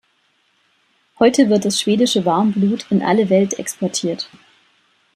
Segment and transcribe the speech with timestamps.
[1.19, 4.31] Heute wird das Schwedische Warmblut in alle Welt exportiert.